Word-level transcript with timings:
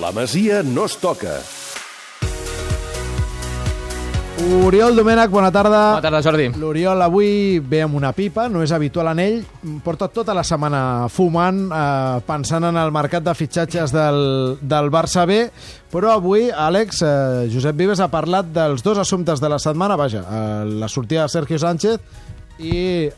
La 0.00 0.12
Masia 0.12 0.62
no 0.62 0.84
es 0.84 0.96
toca. 1.00 1.38
Oriol 4.66 4.92
Domènech, 4.98 5.30
bona 5.32 5.48
tarda. 5.48 5.78
Bona 5.94 6.02
tarda, 6.04 6.20
Jordi. 6.20 6.50
L'Oriol 6.60 7.00
avui 7.00 7.56
ve 7.64 7.80
amb 7.86 7.96
una 7.96 8.10
pipa, 8.12 8.44
no 8.52 8.60
és 8.60 8.74
habitual 8.76 9.08
en 9.14 9.22
ell. 9.24 9.38
Porta 9.84 10.10
tota 10.12 10.34
la 10.36 10.44
setmana 10.44 11.08
fumant, 11.08 11.62
eh, 11.72 12.20
pensant 12.28 12.68
en 12.68 12.76
el 12.76 12.92
mercat 12.92 13.24
de 13.24 13.34
fitxatges 13.34 13.94
del, 13.96 14.58
del 14.60 14.90
Barça 14.92 15.24
B, 15.26 15.46
però 15.90 16.12
avui, 16.18 16.50
Àlex, 16.50 17.00
eh, 17.00 17.48
Josep 17.52 17.80
Vives 17.80 18.02
ha 18.04 18.12
parlat 18.12 18.52
dels 18.52 18.84
dos 18.84 19.00
assumptes 19.00 19.40
de 19.40 19.48
la 19.48 19.58
setmana, 19.58 19.96
vaja, 19.96 20.26
eh, 20.28 20.64
la 20.76 20.88
sortida 20.88 21.24
de 21.24 21.32
Sergio 21.32 21.58
Sánchez 21.58 22.00
i 22.60 23.08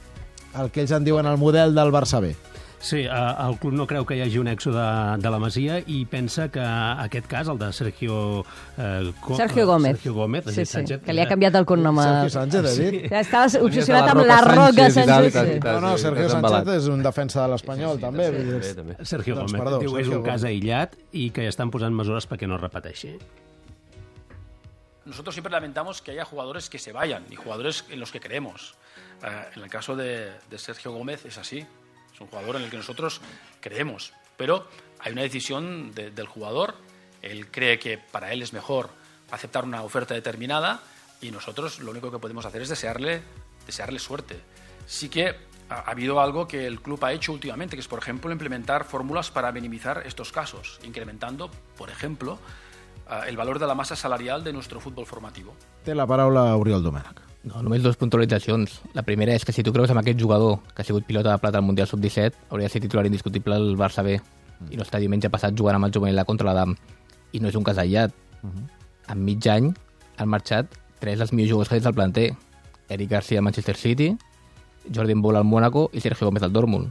el 0.59 0.71
que 0.71 0.87
ells 0.87 0.95
en 0.95 1.05
diuen 1.05 1.27
el 1.27 1.43
model 1.43 1.75
del 1.75 1.91
Barça 1.91 2.23
B. 2.23 2.37
Sí, 2.81 2.99
eh, 3.01 3.09
el 3.11 3.59
club 3.59 3.73
no 3.75 3.89
creu 3.91 4.05
que 4.07 4.15
hi 4.15 4.21
hagi 4.23 4.39
un 4.39 4.47
èxode 4.47 4.79
de, 4.79 5.17
de 5.25 5.31
la 5.35 5.39
Masia 5.43 5.81
i 5.91 6.05
pensa 6.07 6.45
que 6.49 6.63
aquest 6.63 7.27
cas, 7.27 7.49
el 7.51 7.59
de 7.59 7.73
Sergio... 7.75 8.45
Eh, 8.79 9.13
Go- 9.21 9.35
Sergio 9.37 9.67
Gómez. 9.67 9.97
Sergio 9.97 10.15
Gómez, 10.15 10.45
Sí, 10.47 10.55
sí, 10.63 10.67
Sánchez, 10.67 11.01
que 11.03 11.13
li 11.13 11.21
ha 11.21 11.27
canviat 11.27 11.57
el 11.59 11.67
cognom. 11.67 11.99
a- 11.99 12.05
Sergio 12.05 12.31
Sánchez, 12.37 12.79
he 12.79 12.91
dit? 12.93 13.09
Ja 13.11 13.19
estaves 13.25 13.57
obsessionat 13.59 14.05
la 14.07 14.13
amb 14.13 14.21
Roca 14.21 14.29
la 14.31 14.41
Roca 14.43 14.91
Sánchez 14.91 14.95
tal, 14.95 15.09
Sánchez. 15.09 15.33
tal, 15.35 15.49
sí. 15.55 15.61
tal. 15.61 15.75
No, 15.75 15.81
no, 15.89 15.97
sí, 15.97 16.03
Sergio 16.05 16.29
Sánchez 16.31 16.69
és 16.77 16.87
un 16.95 17.03
defensa 17.03 17.43
de 17.43 17.49
l'Espanyol, 17.57 17.99
també. 17.99 18.31
vull 18.31 18.61
dir, 18.63 18.75
també. 18.77 18.97
Sergio 19.05 19.35
Doncs, 19.35 19.53
Gómez. 19.53 19.65
perdó, 19.65 19.79
Diu 19.83 19.91
que 19.95 20.01
és 20.01 20.07
Sergio 20.07 20.21
un 20.23 20.25
cas 20.31 20.45
aïllat 20.45 20.95
i 21.13 21.31
que 21.35 21.49
estan 21.49 21.71
posant 21.75 21.93
mesures 21.99 22.29
perquè 22.31 22.47
no 22.47 22.55
es 22.55 22.63
repeteixi. 22.63 23.17
Nosotros 25.05 25.35
siempre 25.35 25.51
lamentamos 25.51 26.03
que 26.03 26.11
haya 26.13 26.25
jugadores 26.25 26.69
que 26.69 26.79
se 26.79 26.93
vayan 26.93 27.25
y 27.31 27.35
jugadores 27.37 27.85
en 27.91 27.99
los 27.99 28.13
que 28.13 28.21
creemos. 28.21 28.75
Eh, 29.25 29.27
en 29.57 29.63
el 29.65 29.71
caso 29.71 29.97
de, 29.97 30.31
de 30.51 30.59
Sergio 30.59 30.93
Gómez 30.93 31.25
es 31.25 31.39
así. 31.39 31.67
Es 32.19 32.23
un 32.23 32.27
jugador 32.27 32.57
en 32.57 32.63
el 32.63 32.71
que 32.71 32.77
nosotros 32.77 33.21
creemos. 33.61 34.13
Pero 34.37 34.67
hay 34.99 35.13
una 35.13 35.23
decisión 35.23 35.93
de- 35.95 36.11
del 36.11 36.27
jugador. 36.27 36.75
Él 37.23 37.47
cree 37.49 37.79
que 37.79 37.97
para 37.97 38.33
él 38.33 38.43
es 38.43 38.53
mejor 38.53 38.91
aceptar 39.31 39.65
una 39.65 39.83
oferta 39.83 40.15
determinada 40.15 40.81
y 41.21 41.31
nosotros 41.31 41.79
lo 41.79 41.93
único 41.93 42.11
que 42.11 42.19
podemos 42.19 42.45
hacer 42.45 42.63
es 42.63 42.69
desearle, 42.71 43.23
desearle 43.67 44.01
suerte. 44.01 44.41
Sí 44.87 45.09
que 45.09 45.29
ha, 45.69 45.75
ha 45.75 45.91
habido 45.93 46.21
algo 46.21 46.49
que 46.49 46.67
el 46.67 46.81
club 46.81 47.05
ha 47.05 47.13
hecho 47.13 47.33
últimamente, 47.33 47.77
que 47.77 47.81
es, 47.83 47.89
por 47.89 48.01
ejemplo, 48.01 48.33
implementar 48.33 48.85
fórmulas 48.85 49.31
para 49.31 49.53
minimizar 49.53 50.03
estos 50.05 50.33
casos, 50.33 50.81
incrementando, 50.83 51.51
por 51.77 51.89
ejemplo, 51.91 52.41
eh, 53.11 53.21
el 53.29 53.37
valor 53.37 53.61
de 53.61 53.67
la 53.69 53.77
masa 53.77 53.95
salarial 53.95 54.43
de 54.43 54.53
nuestro 54.53 54.81
fútbol 54.81 55.07
formativo. 55.07 55.55
Té 55.85 55.95
la 55.95 56.07
paraula 56.07 56.57
Oriol 56.57 56.83
Domènech. 56.83 57.28
No, 57.45 57.63
només 57.63 57.83
dues 57.83 57.97
puntualitzacions. 57.97 58.81
La 58.95 59.05
primera 59.07 59.35
és 59.35 59.45
que 59.47 59.55
si 59.55 59.63
tu 59.63 59.73
creus 59.73 59.91
en 59.91 60.01
aquest 60.01 60.19
jugador 60.21 60.59
que 60.75 60.83
ha 60.83 60.85
sigut 60.85 61.07
pilota 61.07 61.31
de 61.31 61.39
plata 61.39 61.59
al 61.59 61.65
Mundial 61.65 61.87
Sub-17, 61.87 62.35
hauria 62.51 62.67
de 62.67 62.73
ser 62.73 62.83
titular 62.83 63.07
indiscutible 63.07 63.55
al 63.55 63.77
Barça 63.79 64.03
B. 64.03 64.19
I 64.71 64.77
no 64.77 64.83
està 64.83 64.99
diumenge 64.99 65.31
passat 65.31 65.55
jugant 65.55 65.79
amb 65.79 65.87
el 65.87 65.95
juvenil 65.95 66.25
contra 66.27 66.51
l'Adam. 66.51 66.75
I 67.33 67.41
no 67.41 67.49
és 67.49 67.55
un 67.55 67.65
cas 67.65 67.79
aïllat. 67.79 68.13
En 69.09 69.25
mig 69.25 69.47
any 69.47 69.73
han 70.19 70.29
marxat 70.29 70.67
tres 70.99 71.19
dels 71.19 71.33
millors 71.33 71.51
jugadors 71.51 71.69
que 71.69 71.77
tens 71.77 71.85
del 71.85 71.95
planter. 71.95 72.29
Eric 72.89 73.11
Garcia 73.11 73.39
al 73.39 73.45
Manchester 73.45 73.77
City, 73.77 74.17
Jordi 74.93 75.15
Mbol 75.15 75.37
al 75.37 75.45
Mónaco 75.45 75.91
i 75.93 76.01
Sergio 76.01 76.27
Gómez 76.27 76.43
al 76.43 76.53
Dortmund. 76.53 76.91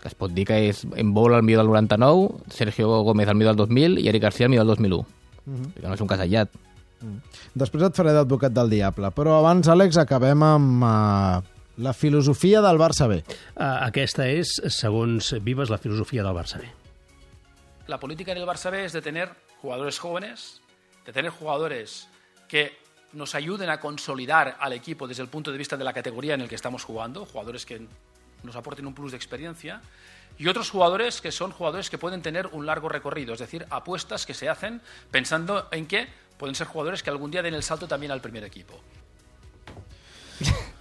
Que 0.00 0.08
es 0.08 0.14
pot 0.14 0.30
dir 0.30 0.46
que 0.46 0.68
és 0.68 0.84
Mbol 0.86 1.34
al 1.34 1.42
millor 1.42 1.64
del 1.64 1.72
99, 1.72 2.44
Sergio 2.54 3.02
Gómez 3.02 3.28
al 3.28 3.34
millor 3.34 3.56
del 3.56 3.66
2000 3.66 3.98
i 3.98 4.08
Eric 4.08 4.22
Garcia 4.22 4.46
al 4.46 4.50
millor 4.50 4.66
del 4.66 4.76
2001. 4.76 5.06
Que 5.74 5.88
no 5.88 5.94
és 5.94 6.00
un 6.00 6.08
cas 6.08 6.20
aïllat. 6.20 6.52
Després 7.54 7.84
et 7.86 7.96
faré 7.96 8.12
d'advocat 8.16 8.54
del 8.54 8.72
diable, 8.72 9.12
però 9.14 9.38
abans, 9.38 9.68
Àlex, 9.70 10.00
acabem 10.00 10.42
amb 10.42 10.82
uh, 10.82 11.58
la 11.78 11.94
filosofia 11.94 12.60
del 12.64 12.78
Barça 12.80 13.06
B. 13.08 13.20
Eh, 13.22 13.62
aquesta 13.62 14.26
és, 14.26 14.50
segons 14.74 15.30
Vives, 15.46 15.70
la 15.70 15.78
filosofia 15.78 16.24
del 16.26 16.34
Barça 16.34 16.58
B. 16.58 16.66
La 17.86 18.00
política 18.00 18.32
en 18.32 18.38
el 18.38 18.48
Barça 18.48 18.70
B 18.70 18.84
es 18.84 18.92
de 18.92 19.02
tener 19.02 19.30
jugadores 19.62 19.98
jóvenes, 19.98 20.60
de 21.06 21.12
tener 21.12 21.30
jugadores 21.30 22.08
que 22.48 22.76
nos 23.12 23.34
ayuden 23.34 23.70
a 23.70 23.80
consolidar 23.80 24.56
al 24.60 24.72
equipo 24.72 25.06
desde 25.06 25.22
el 25.22 25.28
punto 25.28 25.52
de 25.52 25.58
vista 25.58 25.76
de 25.76 25.84
la 25.84 25.92
categoría 25.92 26.34
en 26.34 26.42
el 26.42 26.48
que 26.48 26.56
estamos 26.56 26.84
jugando, 26.84 27.24
jugadores 27.24 27.64
que 27.64 27.86
nos 28.42 28.56
aporten 28.56 28.86
un 28.86 28.94
plus 28.94 29.12
de 29.12 29.16
experiencia, 29.16 29.80
y 30.38 30.46
otros 30.48 30.70
jugadores 30.70 31.20
que 31.20 31.32
son 31.32 31.50
jugadores 31.50 31.90
que 31.90 31.98
pueden 31.98 32.22
tener 32.22 32.48
un 32.48 32.66
largo 32.66 32.88
recorrido, 32.88 33.34
es 33.34 33.40
decir, 33.40 33.66
apuestas 33.70 34.26
que 34.26 34.34
se 34.34 34.48
hacen 34.48 34.80
pensando 35.10 35.68
en 35.72 35.86
que 35.86 36.08
pueden 36.38 36.54
ser 36.54 36.66
jugadores 36.66 37.02
que 37.02 37.10
algún 37.10 37.30
día 37.30 37.42
den 37.42 37.54
el 37.54 37.62
salto 37.62 37.86
también 37.88 38.12
al 38.12 38.20
primer 38.20 38.44
equipo. 38.44 38.74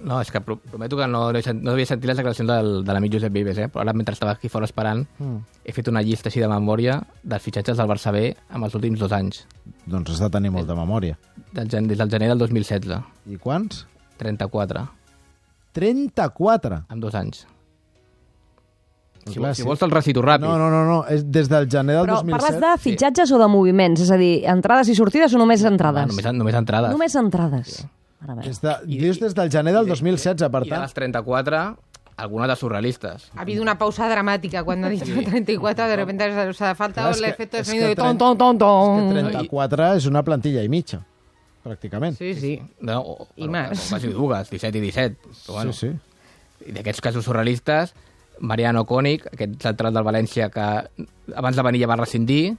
No, 0.00 0.16
és 0.20 0.30
que 0.32 0.40
pro- 0.40 0.56
prometo 0.58 0.96
que 0.96 1.06
no, 1.06 1.30
no, 1.30 1.38
he 1.38 1.42
sent- 1.44 1.62
no 1.62 1.70
havia 1.76 1.86
sentit 1.86 2.08
les 2.10 2.16
declaracions 2.18 2.48
del, 2.50 2.70
de 2.84 2.92
l'amic 2.92 3.12
Josep 3.14 3.30
Vives, 3.32 3.58
eh? 3.62 3.68
però 3.70 3.84
ara 3.84 3.92
mentre 3.94 4.16
estava 4.16 4.32
aquí 4.32 4.48
fora 4.50 4.66
esperant 4.66 5.04
mm. 5.20 5.36
he 5.62 5.74
fet 5.76 5.86
una 5.92 6.02
llista 6.02 6.26
així 6.26 6.42
de 6.42 6.48
memòria 6.50 6.96
dels 7.22 7.44
fitxatges 7.44 7.78
del 7.78 7.86
Barça 7.86 8.10
B 8.10 8.24
amb 8.50 8.66
els 8.66 8.74
últims 8.74 8.98
dos 8.98 9.12
anys, 9.14 9.44
Doncs 9.86 10.10
has 10.16 10.22
de 10.24 10.30
tenir 10.34 10.50
molta 10.50 10.74
memòria. 10.74 11.18
del, 11.52 11.68
des 11.86 11.98
del 11.98 12.10
gener 12.10 12.32
del 12.32 12.38
2016. 12.42 12.98
I 13.30 13.38
quants? 13.38 13.84
34, 14.18 14.88
34! 15.78 16.82
en 16.90 17.00
dos 17.00 17.14
anys. 17.14 17.46
Si, 19.26 19.34
Clar, 19.38 19.54
si 19.54 19.62
sí. 19.62 19.66
vols 19.68 19.78
te'l 19.78 19.90
recito 19.92 20.22
ràpid. 20.24 20.46
No, 20.46 20.56
no, 20.58 20.70
no, 20.72 20.84
no. 20.88 21.04
És 21.12 21.26
des 21.30 21.48
del 21.48 21.68
gener 21.70 21.96
del 21.98 22.06
Però 22.06 22.20
2007. 22.22 22.40
parles 22.40 22.60
de 22.60 22.70
fitxatges 22.82 23.32
o 23.32 23.38
de 23.38 23.48
moviments? 23.52 24.00
És 24.00 24.10
a 24.10 24.16
dir, 24.16 24.44
entrades 24.48 24.88
i 24.88 24.94
sortides 24.96 25.34
o 25.34 25.38
només 25.38 25.62
entrades? 25.64 26.02
Ah, 26.04 26.06
només, 26.06 26.32
només 26.38 26.54
entrades. 26.54 26.90
Només 26.90 27.14
entrades. 27.20 27.86
Bé. 28.20 28.34
Des 28.46 28.60
de, 28.60 28.74
dius 28.86 29.20
des 29.20 29.34
del 29.34 29.50
gener 29.52 29.72
del 29.74 29.86
2016, 29.88 30.48
per 30.50 30.62
I 30.64 30.68
de 30.68 30.70
tant. 30.74 30.82
les 30.82 30.92
34, 30.94 31.60
algunes 32.16 32.48
de 32.48 32.56
surrealistes. 32.56 33.30
Ha 33.34 33.40
habido 33.42 33.62
una 33.62 33.78
pausa 33.78 34.08
dramática 34.08 34.62
cuando 34.64 34.86
ha 34.88 34.90
dicho 34.90 35.06
34, 35.24 35.86
de 35.88 35.96
repente 35.96 36.48
o 36.48 36.52
sea, 36.52 36.70
ha 36.70 36.74
faltado 36.74 37.10
efecto 37.10 37.56
de 37.56 37.64
sonido 37.64 37.88
de 37.88 37.94
ton, 37.96 38.18
tren- 38.18 38.36
ton, 38.36 38.58
ton, 38.58 38.98
És 38.98 39.14
que 39.14 39.20
ton. 39.22 39.30
34 39.32 39.94
és 39.96 40.06
una 40.06 40.22
plantilla 40.22 40.62
i 40.62 40.68
mitja, 40.68 41.00
pràcticament. 41.64 42.16
Sí, 42.18 42.34
sí. 42.34 42.60
No, 42.80 43.00
o, 43.00 43.28
I 43.36 43.46
bueno, 43.46 43.68
més. 43.70 43.86
Quasi 43.88 44.08
dues, 44.08 44.50
17 44.50 44.78
i 44.78 44.80
17. 44.82 45.16
Però, 45.46 45.54
bueno, 45.54 45.72
sí, 45.72 45.88
sí. 45.88 46.68
I 46.68 46.72
d'aquests 46.76 47.00
casos 47.00 47.24
surrealistes, 47.24 47.94
Mariano 48.40 48.84
Koenig, 48.86 49.26
aquest 49.32 49.60
central 49.62 49.94
del 49.94 50.04
València 50.04 50.48
que 50.50 50.66
abans 51.36 51.56
de 51.56 51.62
venir 51.62 51.80
ja 51.82 51.88
va 51.90 51.96
rescindir, 52.00 52.56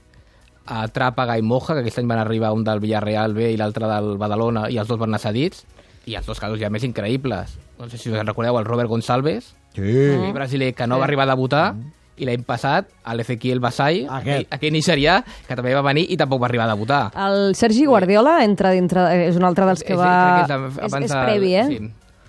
a 0.66 0.84
Tràpaga 0.94 1.34
i 1.38 1.42
Moja, 1.42 1.74
que 1.74 1.80
aquest 1.82 1.98
any 1.98 2.06
van 2.06 2.20
arribar 2.22 2.52
un 2.54 2.62
del 2.64 2.78
Villarreal 2.80 3.34
B 3.34 3.50
i 3.52 3.56
l'altre 3.58 3.88
del 3.90 4.16
Badalona, 4.18 4.68
i 4.70 4.78
els 4.78 4.86
dos 4.88 4.98
van 5.00 5.10
anar 5.10 5.18
cedits, 5.18 5.64
i 6.06 6.14
els 6.18 6.26
dos 6.26 6.38
casos 6.38 6.58
ja 6.60 6.70
més 6.70 6.84
increïbles. 6.86 7.56
No 7.78 7.88
sé 7.90 7.98
si 7.98 8.10
us 8.10 8.18
en 8.18 8.26
recordeu, 8.26 8.58
el 8.58 8.64
Robert 8.64 8.88
Gonçalves, 8.88 9.54
Sí. 9.74 9.82
el 9.82 10.32
brasiler 10.32 10.74
que 10.74 10.86
no 10.86 10.98
va 11.00 11.04
arribar 11.06 11.24
a 11.24 11.32
debutar, 11.34 11.74
i 12.16 12.26
l'any 12.28 12.42
passat, 12.44 12.90
l'Ezequiel 13.16 13.58
Basai, 13.58 14.04
Aquest. 14.08 14.46
aquell 14.52 14.72
nigerià, 14.74 15.24
que 15.48 15.56
també 15.56 15.72
va 15.74 15.80
venir 15.82 16.04
i 16.12 16.16
tampoc 16.16 16.42
va 16.42 16.46
arribar 16.46 16.66
a 16.68 16.74
debutar. 16.74 17.10
El 17.16 17.54
Sergi 17.56 17.86
Guardiola 17.86 18.44
entra 18.44 18.70
dintre... 18.70 19.26
És 19.26 19.34
un 19.36 19.42
altre 19.48 19.64
dels 19.66 19.82
que 19.82 19.94
És- 19.94 19.98
va... 19.98 20.44
és 20.44 20.50
És, 20.50 20.92
abans 20.92 21.04
és 21.06 21.10
de- 21.10 21.22
previ, 21.24 21.54
eh? 21.56 21.64
Sí. 21.66 21.78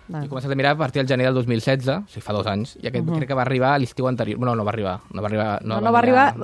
Va. 0.07 0.19
I 0.19 0.25
he 0.25 0.29
començat 0.29 0.51
a 0.51 0.57
mirar 0.59 0.73
a 0.75 0.77
partir 0.77 1.01
del 1.01 1.07
gener 1.07 1.29
del 1.29 1.37
2016, 1.39 1.89
o 1.89 2.11
sigui, 2.11 2.23
fa 2.25 2.35
dos 2.35 2.47
anys, 2.47 2.75
i 2.81 2.87
aquest 2.87 3.05
uh 3.05 3.09
-huh. 3.09 3.17
crec 3.17 3.27
que 3.29 3.37
va 3.39 3.41
arribar 3.41 3.73
a 3.73 3.79
l'estiu 3.79 4.07
anterior. 4.07 4.37
Bueno, 4.39 4.55
no 4.55 4.65
va 4.65 4.71
arribar. 4.71 4.99
No 5.13 5.21
va 5.21 5.27
arribar, 5.27 5.59
No, 5.63 5.81
no 5.81 5.91
va 5.91 5.99
arribar... 5.99 6.35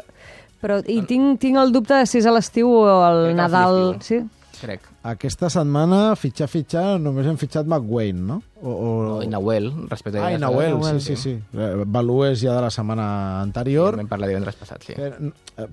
Però 0.59 0.81
i 0.92 1.02
tinc, 1.08 1.40
tinc 1.40 1.58
el 1.58 1.72
dubte 1.72 1.96
de 1.96 2.06
si 2.06 2.18
és 2.20 2.25
a 2.25 2.31
l'estiu 2.31 2.68
o 2.68 3.03
al 3.03 3.36
Nadal... 3.36 3.97
Sí? 4.02 4.20
Crec. 4.59 4.81
Aquesta 5.08 5.47
setmana, 5.50 6.16
fitxar, 6.20 6.50
fitxar, 6.52 7.00
només 7.00 7.25
hem 7.25 7.38
fitxat 7.40 7.66
McWayne, 7.66 8.20
no? 8.20 8.42
O, 8.62 8.70
o... 8.70 8.88
No, 9.06 9.22
I 9.24 9.30
Nahuel, 9.31 9.70
respecte 9.88 10.20
Ah, 10.20 10.34
i 10.36 10.38
Nahuel, 10.41 10.84
sí, 10.84 11.00
sí, 11.00 11.16
sí. 11.16 11.31
Eh, 11.56 11.86
Balú 11.88 12.26
és 12.28 12.41
ja 12.41 12.58
de 12.58 12.66
la 12.66 12.72
setmana 12.74 13.06
anterior. 13.40 13.96
Vam 13.96 14.12
parlar 14.12 14.28
divendres 14.28 14.59
passat, 14.59 14.84
sí. 14.84 14.97
Eh, 15.00 15.31
eh, 15.64 15.70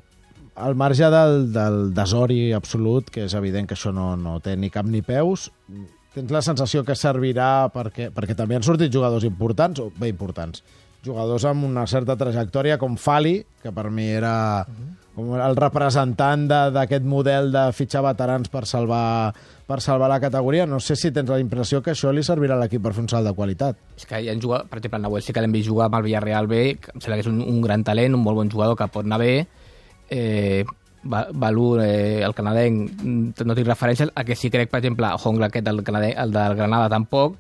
al 0.55 0.79
marge 0.79 1.11
del, 1.11 1.53
del 1.53 1.81
desori 1.95 2.53
absolut, 2.55 3.11
que 3.11 3.27
és 3.27 3.35
evident 3.35 3.67
que 3.67 3.75
això 3.75 3.91
no, 3.93 4.13
no 4.17 4.39
té 4.41 4.55
ni 4.57 4.71
cap 4.71 4.87
ni 4.87 5.03
peus, 5.03 5.51
tens 6.17 6.33
la 6.33 6.41
sensació 6.43 6.83
que 6.87 6.97
servirà 6.97 7.69
perquè, 7.75 8.09
perquè 8.15 8.35
també 8.39 8.57
han 8.57 8.65
sortit 8.67 8.93
jugadors 8.93 9.25
importants, 9.29 9.81
o 9.85 9.91
bé 10.01 10.09
importants, 10.09 10.63
jugadors 11.07 11.45
amb 11.47 11.69
una 11.69 11.85
certa 11.87 12.17
trajectòria 12.19 12.79
com 12.81 12.97
Fali, 12.99 13.39
que 13.63 13.71
per 13.73 13.91
mi 13.95 14.09
era 14.11 14.65
com 15.17 15.31
el 15.41 15.55
representant 15.57 16.43
de- 16.51 16.71
d'aquest 16.75 17.05
model 17.09 17.53
de 17.53 17.67
fitxar 17.73 18.03
veterans 18.05 18.51
per 18.53 18.67
salvar, 18.69 19.33
per 19.67 19.79
salvar 19.81 20.11
la 20.11 20.19
categoria. 20.21 20.67
No 20.67 20.81
sé 20.81 20.97
si 20.97 21.11
tens 21.13 21.31
la 21.31 21.39
impressió 21.41 21.81
que 21.83 21.93
això 21.95 22.11
li 22.13 22.21
servirà 22.27 22.53
a 22.57 22.61
l'equip 22.61 22.83
per 22.85 22.93
fer 22.93 23.05
un 23.05 23.09
salt 23.09 23.25
de 23.29 23.33
qualitat. 23.33 23.77
És 23.97 24.05
que 24.05 24.21
hi 24.21 24.29
ha 24.29 24.35
jugat, 24.37 24.67
per 24.69 24.79
exemple, 24.79 24.99
el 24.99 25.03
Nahuel 25.07 25.23
sí 25.25 25.33
que 25.33 25.41
l'hem 25.41 25.53
vist 25.53 25.69
jugar 25.71 25.87
amb 25.87 25.95
el 26.01 26.03
Villarreal 26.11 26.47
B, 26.51 26.77
que 26.81 26.91
em 26.93 27.01
sembla 27.01 27.17
que 27.17 27.25
és 27.25 27.31
un, 27.33 27.41
un 27.41 27.63
gran 27.65 27.85
talent, 27.85 28.15
un 28.15 28.23
molt 28.27 28.37
bon 28.37 28.51
jugador 28.51 28.77
que 28.77 28.89
pot 28.93 29.07
anar 29.09 29.19
bé. 29.23 29.47
Eh, 30.11 30.65
Balú, 31.07 31.79
eh, 31.81 32.23
el 32.23 32.35
canadenc, 32.35 32.91
mm, 33.03 33.45
no 33.47 33.55
tinc 33.55 33.69
referències. 33.69 34.11
El 34.15 34.25
que 34.25 34.37
sí 34.37 34.51
crec, 34.51 34.71
per 34.71 34.81
exemple, 34.81 35.07
Hongla, 35.23 35.47
aquest, 35.47 35.69
el, 35.69 35.83
canadenc, 35.85 36.19
el 36.19 36.33
del 36.33 36.55
Granada, 36.57 36.89
tampoc. 36.89 37.37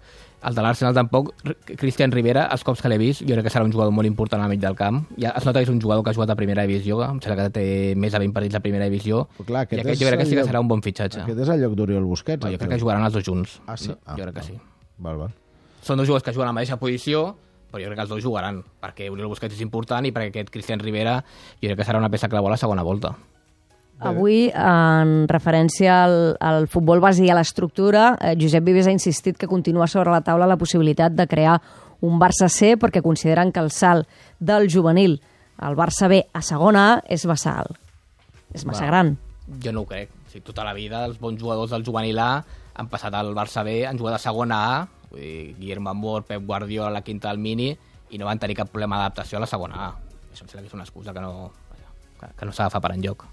El 0.46 0.54
de 0.54 0.62
l'Arsenal 0.62 0.94
tampoc. 0.94 1.32
Cristian 1.80 2.12
Rivera, 2.12 2.44
els 2.52 2.62
cops 2.62 2.82
que 2.82 2.90
l'he 2.92 2.98
vist, 3.00 3.22
jo 3.26 3.34
crec 3.34 3.48
que 3.48 3.50
serà 3.50 3.64
un 3.64 3.72
jugador 3.72 3.90
molt 3.90 4.06
important 4.06 4.42
al 4.44 4.50
mig 4.52 4.60
del 4.60 4.76
camp. 4.78 5.00
Ja 5.18 5.32
es 5.34 5.46
nota 5.48 5.58
que 5.58 5.64
és 5.64 5.72
un 5.72 5.80
jugador 5.80 6.04
que 6.04 6.10
ha 6.10 6.14
jugat 6.14 6.30
a 6.30 6.36
primera 6.38 6.62
divisió, 6.68 7.00
em 7.02 7.18
sembla 7.24 7.48
que 7.48 7.50
té 7.56 7.94
més 7.96 8.12
de 8.12 8.20
20 8.22 8.34
partits 8.36 8.54
a 8.54 8.60
primera 8.60 8.84
divisió. 8.84 9.24
Però 9.38 9.46
clar, 9.48 9.64
I 9.64 9.66
aquest 9.66 9.80
aquest 9.80 9.96
és 9.96 10.04
jo 10.04 10.12
crec 10.12 10.20
que 10.20 10.26
sí 10.26 10.36
que 10.36 10.44
serà 10.44 10.60
un 10.60 10.68
bon 10.68 10.82
fitxatge. 10.84 11.24
Aquest 11.24 11.40
és 11.40 11.48
el 11.48 11.64
lloc 11.64 11.74
d'Oriol 11.74 12.04
Busquets. 12.04 12.44
No, 12.44 12.52
jo 12.52 12.60
crec 12.60 12.70
que 12.76 12.78
jugaran 12.78 13.02
els 13.08 13.14
dos 13.16 13.24
junts. 13.26 13.60
Ah, 13.66 13.76
sí? 13.76 13.90
Ah, 14.04 14.14
jo 14.14 14.22
crec 14.22 14.34
que 14.36 14.44
val. 14.44 14.50
sí. 14.52 14.60
Val, 14.98 15.18
val. 15.24 15.34
Són 15.82 15.98
dos 15.98 16.06
jugadors 16.06 16.22
que 16.22 16.32
juguen 16.36 16.46
a 16.46 16.52
la 16.52 16.58
mateixa 16.60 16.78
posició, 16.78 17.24
però 17.72 17.82
jo 17.82 17.88
crec 17.88 17.96
que 17.96 18.04
els 18.06 18.10
dos 18.10 18.22
jugaran, 18.22 18.62
perquè 18.82 19.10
Oriol 19.10 19.32
Busquets 19.32 19.56
és 19.56 19.64
important 19.64 20.06
i 20.06 20.12
perquè 20.12 20.30
aquest 20.30 20.52
Cristian 20.54 20.78
Rivera 20.78 21.24
jo 21.60 21.66
crec 21.66 21.80
que 21.80 21.84
serà 21.88 21.98
una 21.98 22.10
peça 22.12 22.28
clau 22.28 22.46
a 22.46 22.50
la 22.50 22.60
segona 22.60 22.84
volta. 22.86 23.16
Avui, 23.98 24.50
en 24.52 25.24
referència 25.28 26.02
al, 26.04 26.36
al 26.40 26.66
futbol 26.68 27.00
base 27.00 27.24
i 27.24 27.30
a 27.32 27.36
l'estructura, 27.38 28.10
eh, 28.20 28.34
Josep 28.36 28.64
Vives 28.66 28.90
ha 28.90 28.92
insistit 28.92 29.38
que 29.40 29.48
continua 29.48 29.86
sobre 29.88 30.12
la 30.12 30.20
taula 30.20 30.48
la 30.48 30.58
possibilitat 30.60 31.16
de 31.16 31.24
crear 31.26 31.56
un 32.04 32.20
Barça 32.20 32.50
C 32.52 32.74
perquè 32.76 33.00
consideren 33.02 33.52
que 33.52 33.62
el 33.64 33.70
salt 33.72 34.08
del 34.38 34.68
juvenil 34.68 35.16
al 35.56 35.76
Barça 35.76 36.10
B 36.12 36.20
a 36.32 36.42
segona 36.44 36.84
A 36.92 36.98
és 37.08 37.24
massa 37.24 37.56
alt. 37.62 37.80
És 38.52 38.66
massa 38.68 38.84
Va. 38.84 38.90
gran. 38.90 39.16
Jo 39.62 39.72
no 39.72 39.86
ho 39.86 39.88
crec. 39.88 40.10
O 40.10 40.30
sigui, 40.30 40.44
tota 40.44 40.64
la 40.64 40.74
vida 40.76 41.04
els 41.06 41.18
bons 41.18 41.40
jugadors 41.40 41.72
del 41.72 41.84
juvenil 41.86 42.18
A 42.20 42.44
han 42.76 42.90
passat 42.92 43.14
al 43.14 43.32
Barça 43.34 43.64
B, 43.64 43.86
han 43.88 43.96
jugat 43.96 44.18
a 44.18 44.22
segona 44.22 44.58
A, 44.76 44.80
vull 45.08 45.20
dir, 45.20 45.54
Guillermo 45.56 45.90
Amor, 45.90 46.26
Pep 46.28 46.44
Guardiola, 46.44 46.90
la 46.92 47.00
quinta 47.00 47.30
del 47.30 47.38
Mini, 47.40 47.70
i 48.10 48.18
no 48.18 48.28
van 48.28 48.38
tenir 48.38 48.58
cap 48.58 48.68
problema 48.68 49.00
d'adaptació 49.00 49.38
a 49.38 49.46
la 49.46 49.48
segona 49.48 49.86
A. 49.86 49.94
Això 50.32 50.44
em 50.44 50.50
sembla 50.50 50.66
que 50.66 50.68
és 50.68 50.76
una 50.76 50.84
excusa 50.84 51.14
que 51.16 51.24
no, 51.24 51.52
que, 52.20 52.44
no 52.44 52.52
s'agafa 52.52 52.82
per 52.84 52.92
enlloc. 52.92 53.24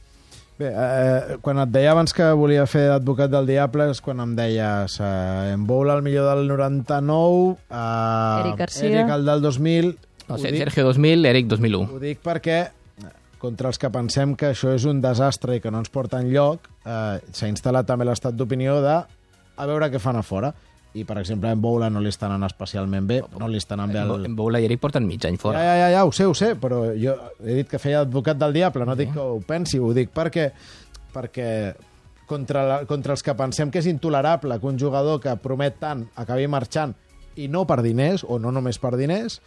Bé, 0.60 0.70
eh, 0.70 1.38
quan 1.42 1.58
et 1.64 1.72
deia 1.74 1.92
abans 1.96 2.14
que 2.14 2.28
volia 2.38 2.68
fer 2.70 2.86
advocat 2.94 3.32
del 3.34 3.48
diable 3.50 3.88
és 3.90 4.02
quan 4.06 4.22
em 4.22 4.36
deies 4.38 5.00
eh, 5.02 5.54
en 5.56 5.66
Boula 5.66 5.96
el 5.98 6.04
millor 6.06 6.30
del 6.30 6.46
99, 6.52 7.56
eh, 7.72 8.44
Eric 8.44 8.60
Garcia. 8.62 8.92
Eric 8.92 9.14
el 9.16 9.26
del 9.32 9.42
2000... 9.42 9.90
No, 10.28 10.38
sé, 10.38 10.54
dic, 10.54 10.62
Sergio 10.62 10.86
2000, 10.92 11.26
Eric 11.34 11.50
2001. 11.52 11.90
ho 11.96 12.00
dic 12.00 12.22
perquè 12.24 12.60
eh, 12.70 13.10
contra 13.42 13.74
els 13.74 13.82
que 13.82 13.90
pensem 13.92 14.38
que 14.40 14.54
això 14.54 14.76
és 14.78 14.86
un 14.88 15.02
desastre 15.04 15.58
i 15.58 15.64
que 15.64 15.74
no 15.74 15.82
ens 15.82 15.92
porta 15.92 16.22
enlloc, 16.22 16.70
eh, 16.86 17.18
s'ha 17.34 17.50
instal·lat 17.50 17.90
també 17.90 18.06
l'estat 18.08 18.38
d'opinió 18.38 18.78
de 18.86 19.00
a 19.02 19.68
veure 19.70 19.90
què 19.90 20.00
fan 20.02 20.22
a 20.22 20.24
fora. 20.26 20.54
I, 20.94 21.04
per 21.10 21.18
exemple, 21.18 21.50
en 21.50 21.62
Boula 21.62 21.90
no 21.90 22.02
li 22.04 22.12
estan 22.14 22.32
anant 22.36 22.46
especialment 22.52 23.08
bé, 23.10 23.22
no 23.40 23.48
li 23.50 23.58
estan 23.58 23.80
anant 23.82 23.94
bé 23.96 24.02
el... 24.04 24.26
en 24.30 24.36
Boula 24.38 24.60
i 24.62 24.68
Eric 24.68 24.80
porten 24.84 25.08
mig 25.10 25.24
any 25.26 25.40
Ja, 25.40 25.42
fora. 25.42 25.64
ja, 25.66 25.74
ja, 25.80 25.88
ja, 25.96 26.04
ho 26.06 26.12
sé, 26.14 26.28
ho 26.30 26.36
sé, 26.38 26.54
però 26.56 26.84
jo 26.94 27.16
he 27.42 27.56
dit 27.62 27.70
que 27.72 27.80
feia 27.82 28.04
advocat 28.06 28.38
del 28.38 28.54
diable, 28.54 28.86
no 28.86 28.96
dic 28.96 29.10
que 29.14 29.20
ho 29.24 29.40
pensi, 29.48 29.80
ho 29.82 29.90
dic 29.94 30.12
perquè, 30.14 30.52
perquè 31.14 31.48
contra, 32.30 32.64
la, 32.68 32.78
contra 32.86 33.14
els 33.18 33.24
que 33.26 33.34
pensem 33.38 33.72
que 33.74 33.82
és 33.82 33.88
intolerable 33.90 34.60
que 34.60 34.70
un 34.70 34.78
jugador 34.80 35.20
que 35.24 35.34
promet 35.42 35.80
tant 35.82 36.06
acabi 36.16 36.46
marxant 36.48 36.94
i 37.42 37.48
no 37.50 37.66
per 37.66 37.82
diners, 37.82 38.22
o 38.30 38.38
no 38.38 38.52
només 38.54 38.78
per 38.78 38.94
diners, 39.00 39.40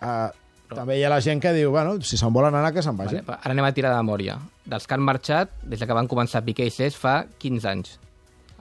eh, 0.00 0.28
també 0.74 0.96
hi 0.96 1.04
ha 1.04 1.10
la 1.12 1.20
gent 1.20 1.42
que 1.44 1.52
diu, 1.52 1.68
bueno, 1.70 1.98
si 2.00 2.16
se'n 2.16 2.32
volen 2.32 2.56
anar, 2.56 2.72
que 2.72 2.82
se'n 2.82 2.96
vagi. 2.96 3.20
Vale, 3.20 3.36
ara 3.44 3.52
anem 3.52 3.66
a 3.68 3.74
tirar 3.76 3.92
de 3.92 4.00
memòria. 4.00 4.38
Dels 4.64 4.88
que 4.88 4.96
han 4.96 5.04
marxat, 5.04 5.52
des 5.68 5.84
que 5.84 5.92
van 6.00 6.08
començar 6.08 6.40
Piqué 6.46 6.64
i 6.66 6.72
Cesc, 6.72 6.96
fa 6.98 7.18
15 7.38 7.68
anys. 7.68 7.98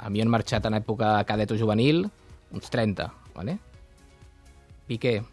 A 0.04 0.12
mi 0.12 0.20
han 0.20 0.28
marxat 0.28 0.68
en 0.68 0.76
època 0.76 1.16
cadet 1.24 1.56
o 1.56 1.58
juvenil, 1.58 2.04
uns 2.54 2.70
30, 2.70 3.12
vale? 3.36 3.58
Piqué, 4.88 5.24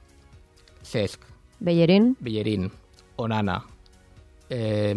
Cesc, 0.82 1.20
Bellerín, 1.60 2.16
Bellerín, 2.20 2.70
Onana, 3.16 3.62
eh, 4.48 4.94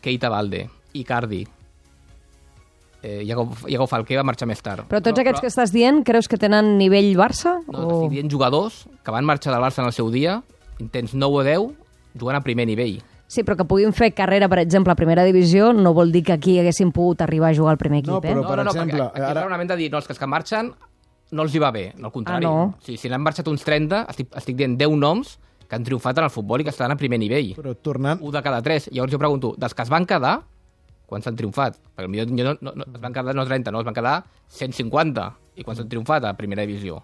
Keita 0.00 0.28
Valde, 0.30 0.68
Icardi, 0.94 1.46
eh, 3.02 3.22
Iago, 3.24 3.50
Iago 3.68 3.86
Falqué 3.86 4.16
va 4.16 4.24
marxar 4.24 4.48
més 4.48 4.62
tard. 4.62 4.86
però 4.88 5.02
tots 5.02 5.20
aquests 5.20 5.40
que 5.44 5.50
estàs 5.50 5.72
dient 5.74 6.02
creus 6.04 6.28
que 6.28 6.38
tenen 6.40 6.76
nivell 6.78 7.12
Barça? 7.18 7.58
No, 7.68 7.78
o... 7.86 7.90
estic 7.98 8.16
dient 8.16 8.30
jugadors 8.32 8.86
que 9.04 9.10
van 9.14 9.24
marxar 9.28 9.52
del 9.52 9.62
Barça 9.62 9.82
en 9.84 9.90
el 9.90 9.92
seu 9.92 10.10
dia, 10.10 10.40
intents 10.80 11.14
9 11.14 11.36
o 11.36 11.44
10, 11.44 11.68
jugant 12.18 12.36
a 12.40 12.44
primer 12.44 12.66
nivell. 12.66 13.02
Sí, 13.28 13.42
però 13.42 13.56
que 13.58 13.64
puguin 13.66 13.90
fer 13.92 14.12
carrera, 14.14 14.48
per 14.48 14.60
exemple, 14.62 14.92
a 14.92 14.96
primera 14.96 15.24
divisió, 15.26 15.72
no 15.74 15.92
vol 15.92 16.12
dir 16.14 16.22
que 16.22 16.32
aquí 16.32 16.60
haguessin 16.60 16.92
pogut 16.94 17.20
arribar 17.24 17.50
a 17.50 17.54
jugar 17.56 17.72
al 17.74 17.78
primer 17.78 17.98
equip, 18.04 18.12
No, 18.14 18.20
però- 18.22 18.44
eh? 18.44 18.46
per 18.48 18.60
exemple, 18.66 18.92
perquè 18.94 19.08
aquí 19.08 19.20
ara- 19.20 19.26
ara... 19.26 19.28
el 19.32 19.36
raonament 19.42 19.70
de 19.70 19.76
dir, 19.76 19.90
no, 19.90 19.98
els 19.98 20.06
que 20.18 20.26
marxen 20.30 20.72
no 21.32 21.46
els 21.46 21.54
hi 21.54 21.62
va 21.62 21.72
bé, 21.74 21.88
no, 21.96 22.10
al 22.10 22.14
contrari. 22.14 22.46
Ah, 22.46 22.50
no? 22.50 22.76
Sigui, 22.84 22.98
si 23.00 23.10
n'han 23.10 23.24
marxat 23.24 23.48
uns 23.50 23.64
30, 23.66 24.04
estic, 24.12 24.30
estic 24.38 24.58
dient 24.58 24.76
10 24.78 24.98
noms 25.00 25.36
que 25.66 25.74
han 25.74 25.86
triomfat 25.86 26.20
en 26.20 26.28
el 26.28 26.30
futbol 26.30 26.62
i 26.62 26.66
que 26.66 26.74
estan 26.74 26.94
a 26.94 26.98
primer 26.98 27.18
nivell. 27.18 27.54
Però 27.58 27.74
tornant... 27.74 28.22
Un 28.22 28.34
de 28.34 28.42
cada 28.44 28.60
tres. 28.62 28.86
Llavors 28.92 29.12
jo 29.12 29.18
pregunto, 29.18 29.54
dels 29.58 29.74
que 29.74 29.82
es 29.82 29.90
van 29.90 30.06
quedar, 30.06 30.36
quants 31.10 31.26
han 31.26 31.38
triomfat? 31.38 31.78
Perquè 31.96 32.10
potser 32.10 32.46
no, 32.46 32.54
no, 32.60 32.74
no, 32.82 32.86
es 32.92 33.02
van 33.02 33.14
quedar 33.14 33.34
no 33.34 33.46
30, 33.46 33.74
no, 33.74 33.82
es 33.82 33.88
van 33.88 33.96
quedar 33.96 34.16
150. 34.54 35.26
I 35.56 35.66
quants 35.66 35.82
han 35.82 35.90
triomfat 35.90 36.28
a 36.28 36.34
primera 36.38 36.66
divisió? 36.66 37.00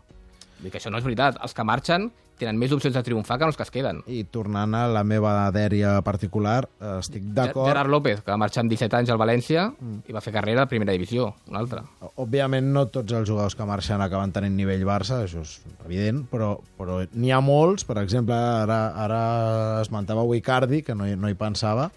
Vull 0.58 0.68
dir 0.68 0.74
que 0.74 0.78
això 0.78 0.92
no 0.94 1.02
és 1.02 1.06
veritat. 1.06 1.40
Els 1.42 1.56
que 1.56 1.66
marxen 1.66 2.10
tenen 2.42 2.58
més 2.60 2.74
opcions 2.74 2.94
de 2.96 3.02
triomfar 3.06 3.38
que 3.40 3.48
els 3.48 3.58
que 3.58 3.66
es 3.66 3.72
queden. 3.72 4.02
I 4.10 4.24
tornant 4.34 4.74
a 4.76 4.84
la 4.90 5.04
meva 5.06 5.34
dèria 5.54 5.94
particular, 6.04 6.60
eh, 6.80 6.98
estic 6.98 7.24
d'acord... 7.36 7.70
Gerard 7.70 7.92
López, 7.92 8.22
que 8.22 8.32
va 8.32 8.40
marxar 8.42 8.64
amb 8.64 8.74
17 8.74 9.00
anys 9.00 9.14
al 9.14 9.20
València 9.22 9.68
i 10.08 10.14
va 10.14 10.22
fer 10.24 10.34
carrera 10.34 10.66
a 10.66 10.70
primera 10.70 10.94
divisió, 10.94 11.30
una 11.50 11.62
altra. 11.62 11.84
Òbviament 12.22 12.72
no 12.74 12.86
tots 12.92 13.14
els 13.16 13.28
jugadors 13.28 13.56
que 13.58 13.66
marxen 13.68 14.02
acaben 14.04 14.34
tenint 14.34 14.56
nivell 14.58 14.84
Barça, 14.88 15.22
això 15.26 15.42
és 15.44 15.56
evident, 15.86 16.24
però, 16.30 16.54
però 16.78 17.00
n'hi 17.12 17.32
ha 17.32 17.40
molts, 17.44 17.86
per 17.88 17.98
exemple, 18.02 18.36
ara, 18.36 18.82
ara 19.04 19.22
esmentava 19.82 20.24
Icardi, 20.32 20.80
que 20.82 20.94
no 20.96 21.06
hi, 21.06 21.16
no 21.18 21.28
hi 21.28 21.36
pensava, 21.38 21.90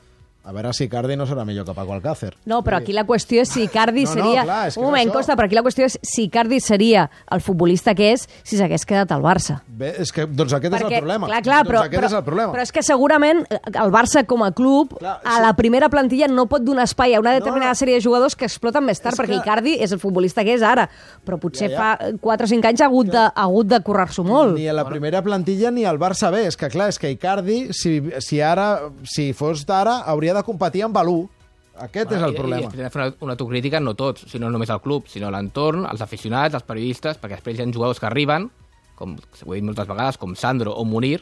a 0.46 0.52
veure 0.54 0.72
si 0.78 0.86
Icardi 0.86 1.16
no 1.18 1.26
serà 1.26 1.44
millor 1.46 1.66
que 1.66 1.74
Paco 1.74 1.94
Alcácer. 1.96 2.36
No, 2.46 2.62
però 2.64 2.78
aquí 2.78 2.94
la 2.94 3.04
qüestió 3.08 3.42
és 3.42 3.50
si 3.50 3.64
Icardi 3.66 4.04
No, 4.06 4.14
no, 4.14 4.22
seria... 4.22 4.44
clar, 4.46 4.68
és 4.70 4.76
que 4.76 4.80
un 4.80 4.86
moment, 4.86 5.10
això. 5.10 5.16
Costa, 5.18 5.36
però 5.36 5.48
aquí 5.50 5.56
la 5.58 5.64
qüestió 5.66 5.86
és 5.90 5.98
si 6.06 6.28
Icardi 6.28 6.60
seria 6.62 7.08
el 7.32 7.42
futbolista 7.42 7.96
que 7.98 8.12
és 8.14 8.28
si 8.44 8.58
s'hagués 8.60 8.86
quedat 8.86 9.12
al 9.12 9.24
Barça. 9.26 9.60
Bé, 9.68 9.94
és 10.04 10.12
que, 10.14 10.26
doncs 10.28 10.54
aquest 10.54 10.76
és 10.78 10.86
el 10.86 10.94
problema. 11.00 11.28
Clar, 11.32 11.42
clar, 11.44 11.62
doncs 11.64 11.72
però, 11.74 11.82
aquest 11.88 11.98
però, 12.02 12.10
és 12.12 12.18
el 12.20 12.24
problema. 12.28 12.54
però 12.54 12.62
és 12.68 12.72
que 12.72 12.84
segurament 12.86 13.42
eh, 13.50 13.60
el 13.82 13.92
Barça 13.96 14.26
com 14.30 14.44
a 14.46 14.52
club 14.56 14.94
Clar, 15.00 15.16
a 15.24 15.36
sí. 15.38 15.42
la 15.48 15.54
primera 15.58 15.90
plantilla 15.90 16.28
no 16.30 16.46
pot 16.52 16.62
donar 16.62 16.86
espai 16.86 17.16
a 17.16 17.20
una 17.24 17.34
determinada 17.34 17.74
no. 17.74 17.80
sèrie 17.82 17.98
de 17.98 18.06
jugadors 18.06 18.36
que 18.36 18.46
exploten 18.46 18.86
més 18.86 19.02
tard, 19.02 19.16
És 19.18 19.20
perquè 19.20 19.34
que- 19.40 19.42
Icardi 19.42 19.76
és 19.82 19.92
el 19.92 20.00
futbolista 20.00 20.44
que 20.46 20.54
és 20.54 20.62
ara, 20.62 20.88
però 21.26 21.40
potser 21.42 21.72
Ja, 21.72 21.76
ja. 21.76 21.98
fa 21.98 22.12
4 22.22 22.46
o 22.46 22.54
5 22.54 22.68
anys 22.70 22.82
ha 22.82 22.86
hagut 22.92 23.10
de, 23.10 23.18
ha 23.26 23.44
hagut 23.48 23.68
de 23.74 23.80
currar-s'ho 23.82 24.24
molt. 24.24 24.56
Ni 24.60 24.68
a 24.70 24.74
la 24.78 24.86
primera 24.86 25.24
plantilla 25.26 25.72
ni 25.72 25.86
al 25.86 25.98
Barça 25.98 26.30
B. 26.32 26.46
És 26.46 26.56
que, 26.56 26.70
clar, 26.70 26.90
és 26.94 27.00
que 27.02 27.10
Icardi, 27.10 27.74
si, 27.74 27.98
si 28.22 28.42
ara, 28.42 28.92
si 29.04 29.32
fos 29.34 29.66
d'ara, 29.66 30.04
hauria 30.06 30.35
de 30.36 30.44
competir 30.44 30.84
amb 30.86 30.96
Balú. 30.96 31.30
Aquest 31.76 32.12
és 32.16 32.22
el 32.24 32.32
I- 32.32 32.38
problema. 32.38 32.70
I, 32.70 32.86
i 32.86 32.90
fer 32.90 33.02
una, 33.02 33.08
una 33.26 33.34
autocrítica, 33.36 33.80
no 33.84 33.94
tots, 34.00 34.28
sinó 34.32 34.50
només 34.50 34.70
al 34.72 34.82
club, 34.82 35.08
sinó 35.12 35.32
l'entorn, 35.32 35.86
els 35.90 36.02
aficionats, 36.02 36.56
els 36.56 36.64
periodistes, 36.64 37.18
perquè 37.20 37.36
després 37.40 37.58
hi 37.60 37.64
ha 37.66 37.72
jugadors 37.72 38.00
que 38.00 38.08
arriben, 38.08 38.50
com 38.96 39.18
ho 39.18 39.54
he 39.54 39.58
dit 39.60 39.66
moltes 39.68 39.88
vegades, 39.90 40.18
com 40.18 40.36
Sandro 40.40 40.72
o 40.72 40.86
Munir, 40.88 41.20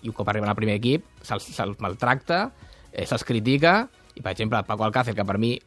i 0.00 0.08
un 0.08 0.14
cop 0.16 0.28
arriben 0.32 0.48
al 0.48 0.56
primer 0.56 0.78
equip, 0.80 1.04
se'ls 1.20 1.50
se 1.52 1.66
maltracta, 1.84 2.46
eh, 2.92 3.04
se'ls 3.04 3.24
critica, 3.28 3.90
i 4.16 4.22
per 4.22 4.32
exemple, 4.32 4.62
Paco 4.64 4.84
Alcácer, 4.86 5.14
que 5.14 5.24
per 5.28 5.36
mi 5.36 5.58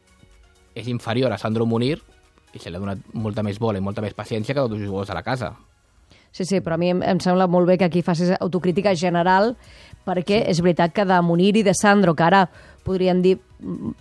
és 0.74 0.88
inferior 0.90 1.30
a 1.30 1.38
Sandro 1.38 1.66
Munir, 1.66 2.00
i 2.54 2.58
se 2.58 2.70
li 2.70 2.76
ha 2.76 2.82
donat 2.82 2.98
molta 3.14 3.42
més 3.46 3.60
bola 3.62 3.78
i 3.78 3.82
molta 3.82 4.02
més 4.02 4.14
paciència 4.14 4.54
que 4.54 4.60
a 4.62 4.66
dos 4.66 4.78
jugadors 4.82 5.10
a 5.10 5.14
la 5.14 5.22
casa. 5.22 5.52
Sí, 6.34 6.42
sí, 6.44 6.58
però 6.60 6.74
a 6.74 6.80
mi 6.82 6.88
em, 6.90 6.98
em 7.06 7.20
sembla 7.22 7.46
molt 7.46 7.68
bé 7.70 7.76
que 7.78 7.86
aquí 7.86 8.00
facis 8.02 8.32
autocrítica 8.40 8.90
general, 8.98 9.52
perquè 10.04 10.40
és 10.50 10.58
veritat 10.60 10.90
que 10.92 11.04
de 11.06 11.20
Munir 11.22 11.52
i 11.60 11.62
de 11.62 11.70
Sandro, 11.78 12.10
que 12.18 12.24
ara 12.26 12.40
podríem 12.84 13.20
dir, 13.22 13.36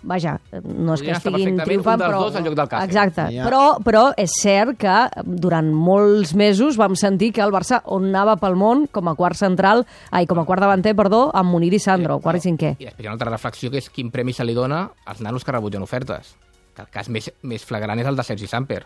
vaja, 0.03 0.33
no 0.65 0.95
és 0.97 1.03
que 1.05 1.13
Podrien 1.13 1.15
estar 1.15 1.31
estiguin 1.31 1.59
triomfant, 1.61 2.01
però... 2.01 2.23
dos 2.25 2.39
lloc 2.43 2.55
del. 2.57 2.71
Exacte, 2.87 3.21
ha- 3.29 3.45
però, 3.45 3.61
però 3.85 4.01
és 4.19 4.33
cert 4.41 4.73
que 4.81 4.95
durant 5.23 5.69
molts 5.71 6.33
mesos 6.35 6.75
vam 6.81 6.97
sentir 6.99 7.29
que 7.37 7.43
el 7.45 7.53
Barça 7.53 7.79
on 7.85 8.09
anava 8.09 8.35
pel 8.41 8.57
món 8.59 8.87
com 8.91 9.07
a 9.07 9.15
quart 9.15 9.37
central, 9.39 9.85
ai, 10.11 10.25
com 10.25 10.41
a 10.41 10.45
quart 10.49 10.65
davanter, 10.65 10.95
perdó, 10.97 11.27
amb 11.37 11.53
Munir 11.53 11.69
i 11.77 11.79
Sandro, 11.79 12.17
quart 12.19 12.41
i 12.41 12.43
cinquè. 12.49 12.73
I 12.79 12.89
després 12.89 13.05
hi 13.05 13.07
ha 13.07 13.13
una 13.13 13.19
altra 13.19 13.31
reflexió, 13.31 13.69
que 13.71 13.77
és 13.79 13.91
quin 13.93 14.09
premi 14.11 14.33
se 14.33 14.43
li 14.43 14.57
dona 14.57 14.87
als 15.05 15.21
nanos 15.21 15.45
que 15.45 15.53
rebutgen 15.55 15.85
ofertes. 15.85 16.33
Que 16.73 16.81
el 16.81 16.89
cas 16.91 17.07
més, 17.13 17.29
més 17.45 17.63
flagrant 17.63 18.01
és 18.01 18.09
el 18.09 18.17
de 18.17 18.25
Sergi 18.25 18.49
Samper, 18.49 18.81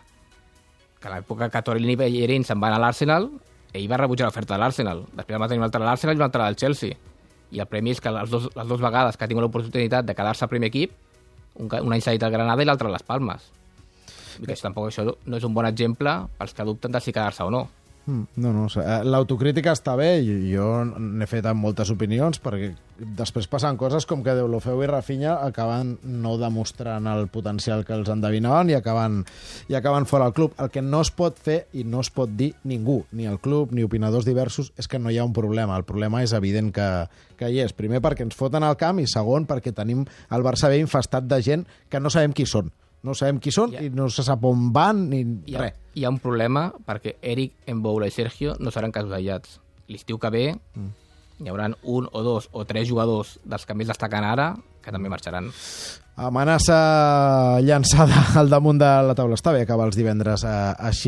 que 1.01 1.09
a 1.09 1.15
l'època 1.15 1.49
que 1.53 1.61
Torellini 1.61 1.95
i 1.95 1.99
Bellerín 1.99 2.45
se'n 2.47 2.59
van 2.61 2.75
a 2.75 2.79
l'Arsenal, 2.81 3.29
ell 3.73 3.89
va 3.91 3.99
rebutjar 4.01 4.27
l'oferta 4.27 4.55
de 4.55 4.61
l'Arsenal. 4.61 5.03
Després 5.13 5.41
va 5.41 5.49
tenir 5.49 5.61
una 5.61 5.69
altra 5.69 5.83
a 5.83 5.89
l'Arsenal 5.89 6.15
i 6.15 6.21
una 6.21 6.29
altra 6.29 6.47
al 6.47 6.57
Chelsea. 6.57 6.97
I 7.51 7.61
el 7.63 7.69
premi 7.71 7.93
és 7.93 8.01
que 8.03 8.11
les, 8.11 8.29
dos, 8.29 8.49
les 8.55 8.67
dues 8.67 8.81
vegades 8.83 9.17
que 9.17 9.25
ha 9.25 9.29
tingut 9.29 9.45
l'oportunitat 9.45 10.07
de 10.07 10.15
quedar-se 10.17 10.45
al 10.45 10.51
primer 10.51 10.71
equip, 10.71 10.95
un, 11.57 11.69
un 11.69 11.93
any 11.95 12.03
cedit 12.03 12.23
al 12.23 12.33
Granada 12.33 12.63
i 12.63 12.67
l'altre 12.67 12.89
a 12.89 12.93
les 12.95 13.05
Palmes. 13.05 13.51
I 14.37 14.45
que 14.45 14.53
això, 14.53 14.67
tampoc 14.67 14.89
això 14.89 15.05
no 15.07 15.37
és 15.37 15.45
un 15.47 15.53
bon 15.53 15.65
exemple 15.69 16.13
pels 16.37 16.53
que 16.53 16.65
dubten 16.67 16.93
de 16.93 17.01
si 17.01 17.13
quedar-se 17.13 17.45
o 17.45 17.53
no. 17.53 17.67
Mm, 18.07 18.23
No, 18.39 18.53
no. 18.55 18.67
Eh, 18.71 19.01
l'autocrítica 19.03 19.73
està 19.75 19.97
bé, 19.99 20.21
jo 20.23 20.67
n'he 20.87 21.25
fet 21.27 21.45
amb 21.49 21.59
moltes 21.59 21.89
opinions, 21.91 22.39
perquè 22.39 22.69
després 23.19 23.49
passen 23.51 23.75
coses 23.77 24.07
com 24.07 24.23
que 24.23 24.35
Deulofeu 24.37 24.79
i 24.81 24.87
Rafinha 24.87 25.33
acaben 25.43 25.97
no 26.07 26.37
demostrant 26.39 27.09
el 27.11 27.27
potencial 27.27 27.83
que 27.83 27.97
els 27.97 28.07
endevinaven 28.07 28.71
i 28.71 28.77
acaben, 28.79 29.19
i 29.67 29.75
acaben 29.75 30.07
fora 30.07 30.29
del 30.29 30.37
club. 30.39 30.55
El 30.57 30.71
que 30.71 30.81
no 30.81 31.03
es 31.03 31.11
pot 31.11 31.35
fer 31.35 31.65
i 31.75 31.83
no 31.83 31.99
es 31.99 32.09
pot 32.09 32.31
dir 32.31 32.53
ningú, 32.63 33.01
ni 33.11 33.27
el 33.27 33.41
club 33.43 33.75
ni 33.75 33.83
opinadors 33.83 34.25
diversos, 34.25 34.71
és 34.79 34.87
que 34.87 35.03
no 35.03 35.11
hi 35.11 35.19
ha 35.19 35.27
un 35.27 35.35
problema. 35.35 35.75
El 35.75 35.83
problema 35.83 36.23
és 36.23 36.31
evident 36.31 36.71
que, 36.71 36.89
que 37.35 37.51
hi 37.51 37.59
és. 37.59 37.75
Primer 37.75 37.99
perquè 37.99 38.23
ens 38.23 38.39
foten 38.39 38.63
al 38.63 38.79
camp 38.79 39.03
i 39.03 39.07
segon 39.11 39.45
perquè 39.51 39.75
tenim 39.75 40.07
el 40.31 40.47
Barça 40.47 40.71
B 40.71 40.79
infestat 40.79 41.27
de 41.27 41.43
gent 41.43 41.67
que 41.89 41.99
no 41.99 42.09
sabem 42.09 42.31
qui 42.31 42.47
són. 42.47 42.71
No 43.03 43.13
sabem 43.13 43.39
qui 43.39 43.51
són 43.53 43.71
Ja. 43.71 43.81
i 43.81 43.89
no 43.93 44.09
se 44.09 44.23
sap 44.25 44.43
on 44.43 44.71
van 44.73 45.09
ni 45.09 45.21
Hi 45.45 45.55
ha, 45.55 45.61
res. 45.67 45.75
hi 45.93 46.03
ha 46.05 46.09
un 46.09 46.17
problema 46.19 46.71
perquè 46.85 47.15
Eric, 47.21 47.53
Emboula 47.67 48.07
i 48.07 48.11
Sergio 48.11 48.55
no 48.59 48.71
seran 48.71 48.91
casos 48.91 49.11
aïllats. 49.13 49.59
L'estiu 49.87 50.17
que 50.17 50.29
ve 50.33 50.45
mm. 50.55 50.89
hi 51.45 51.49
haurà 51.51 51.69
un 51.83 52.09
o 52.11 52.23
dos 52.25 52.49
o 52.51 52.65
tres 52.65 52.87
jugadors 52.89 53.37
dels 53.45 53.65
que 53.65 53.75
més 53.77 53.87
destaquen 53.87 54.25
ara 54.25 54.55
que 54.81 54.91
també 54.91 55.09
marxaran. 55.11 55.51
Amenaça 56.17 57.59
llançada 57.61 58.23
al 58.39 58.49
damunt 58.49 58.79
de 58.81 58.89
la 59.05 59.13
taula. 59.13 59.35
Està 59.37 59.51
bé 59.53 59.61
acabar 59.61 59.85
els 59.85 59.95
divendres 59.99 60.41
eh, 60.43 60.53
així. 60.89 61.05